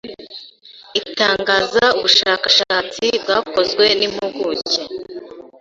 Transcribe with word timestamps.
itangaza 1.01 1.83
ubushashatsi 1.97 3.05
bwakozwe 3.21 3.85
n’impuguke 3.99 4.81